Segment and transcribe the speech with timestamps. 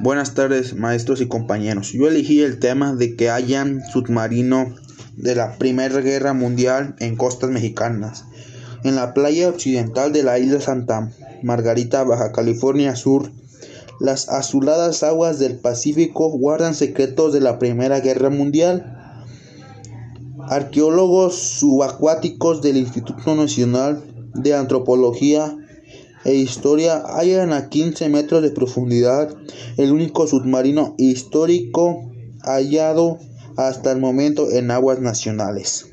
[0.00, 1.90] Buenas tardes, maestros y compañeros.
[1.92, 4.76] Yo elegí el tema de que hayan submarino
[5.16, 8.24] de la Primera Guerra Mundial en costas mexicanas.
[8.84, 11.10] En la playa occidental de la isla Santa
[11.42, 13.32] Margarita, Baja California Sur,
[13.98, 19.18] las azuladas aguas del Pacífico guardan secretos de la Primera Guerra Mundial.
[20.48, 24.04] Arqueólogos subacuáticos del Instituto Nacional
[24.34, 25.56] de Antropología
[26.24, 29.34] e historia hallan a 15 metros de profundidad
[29.76, 32.10] el único submarino histórico
[32.42, 33.18] hallado
[33.56, 35.86] hasta el momento en aguas nacionales.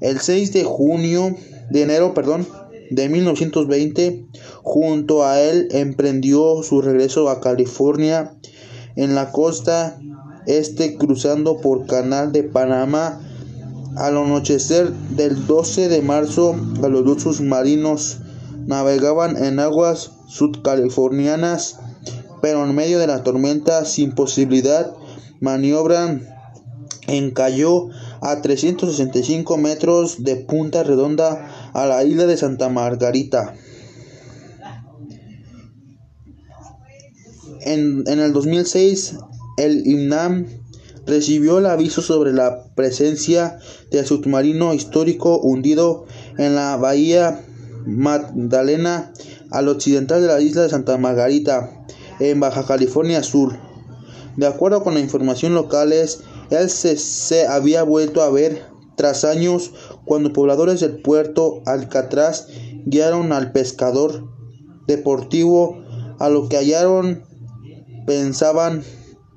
[0.00, 1.36] El 6 de junio,
[1.70, 2.46] de enero, perdón,
[2.90, 4.26] de 1920,
[4.62, 8.34] junto a él emprendió su regreso a California
[8.96, 9.98] en la costa
[10.46, 13.20] este cruzando por Canal de Panamá
[13.96, 18.18] al anochecer del 12 de marzo a los dos submarinos
[18.68, 21.78] navegaban en aguas sudcalifornianas,
[22.42, 24.92] pero en medio de la tormenta sin posibilidad
[25.40, 26.28] maniobran
[27.06, 27.88] encalló
[28.20, 33.54] a 365 metros de Punta Redonda a la isla de Santa Margarita.
[37.62, 39.16] En, en el 2006,
[39.56, 40.46] el INAM
[41.06, 43.58] recibió el aviso sobre la presencia
[43.90, 46.04] del submarino histórico hundido
[46.36, 47.46] en la bahía
[47.86, 49.12] Magdalena
[49.50, 51.70] al occidental de la isla de Santa Margarita,
[52.20, 53.56] en Baja California Sur.
[54.36, 58.62] De acuerdo con la información locales, él se, había vuelto a ver
[58.96, 59.72] tras años
[60.04, 62.48] cuando pobladores del puerto Alcatraz
[62.84, 64.28] guiaron al pescador
[64.86, 65.78] deportivo
[66.18, 67.22] a lo que hallaron
[68.06, 68.82] pensaban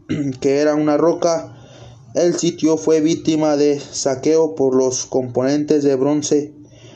[0.39, 1.57] que era una roca.
[2.15, 6.53] El sitio fue víctima de saqueo por los componentes de bronce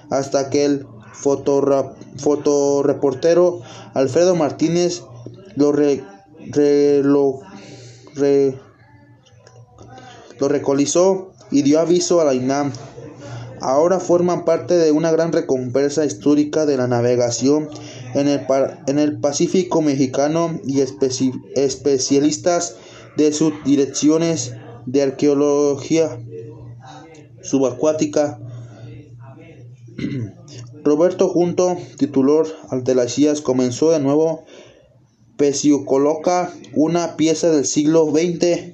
[0.10, 0.86] hasta que el
[1.16, 3.62] fotoreportero
[3.94, 5.04] Alfredo Martínez
[5.56, 7.42] lo, lo,
[10.40, 12.72] lo recolizó y dio aviso a la INAM.
[13.62, 17.70] Ahora forman parte de una gran recompensa histórica de la navegación
[18.14, 18.42] en el,
[18.88, 20.82] en el Pacífico mexicano y
[21.56, 22.76] especialistas
[23.18, 24.54] de sus direcciones
[24.86, 26.20] de arqueología
[27.42, 28.40] subacuática
[30.84, 32.46] Roberto Junto, titular
[32.84, 34.46] de las CIA, comenzó de nuevo
[35.86, 38.74] coloca una pieza del siglo XX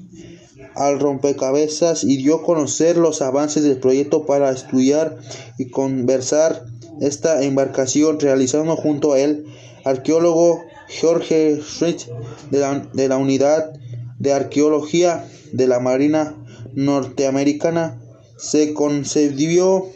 [0.75, 5.17] al rompecabezas y dio a conocer los avances del proyecto para estudiar
[5.57, 6.65] y conversar
[7.01, 9.45] esta embarcación, realizando junto a él
[9.83, 10.61] arqueólogo
[11.01, 12.03] Jorge Schmidt
[12.51, 13.73] de la, de la Unidad
[14.19, 16.35] de Arqueología de la Marina
[16.73, 17.99] Norteamericana.
[18.37, 19.87] Se concibió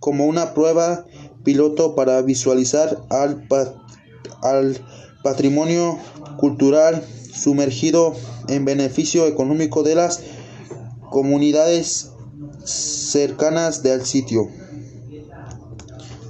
[0.00, 1.06] como una prueba
[1.44, 3.46] piloto para visualizar al,
[5.22, 5.98] patrimonio
[6.38, 8.14] cultural sumergido
[8.48, 10.22] en beneficio económico de las
[11.10, 12.10] comunidades
[12.64, 14.48] cercanas del sitio.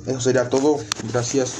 [0.06, 0.78] Eso sería todo.
[1.12, 1.52] Gracias.